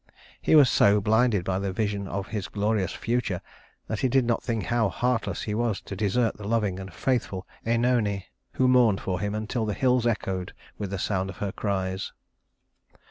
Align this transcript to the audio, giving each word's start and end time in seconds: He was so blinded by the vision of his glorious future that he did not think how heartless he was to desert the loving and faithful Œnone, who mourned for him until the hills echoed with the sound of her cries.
He 0.41 0.55
was 0.55 0.67
so 0.67 0.99
blinded 0.99 1.45
by 1.45 1.59
the 1.59 1.71
vision 1.71 2.07
of 2.07 2.29
his 2.29 2.47
glorious 2.47 2.91
future 2.91 3.39
that 3.85 3.99
he 3.99 4.07
did 4.07 4.25
not 4.25 4.41
think 4.41 4.63
how 4.63 4.89
heartless 4.89 5.43
he 5.43 5.53
was 5.53 5.79
to 5.81 5.95
desert 5.95 6.37
the 6.37 6.47
loving 6.47 6.79
and 6.79 6.91
faithful 6.91 7.47
Œnone, 7.67 8.23
who 8.53 8.67
mourned 8.67 8.99
for 8.99 9.19
him 9.19 9.35
until 9.35 9.67
the 9.67 9.75
hills 9.75 10.07
echoed 10.07 10.53
with 10.79 10.89
the 10.89 10.97
sound 10.97 11.29
of 11.29 11.37
her 11.37 11.51
cries. 11.51 12.13